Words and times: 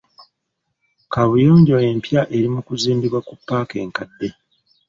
Kaabuyonjo 1.13 1.75
empya 1.89 2.21
eri 2.35 2.47
mu 2.53 2.61
kuzimbibwa 2.67 3.19
ku 3.27 3.33
paaka 3.47 3.75
enkadde. 3.83 4.29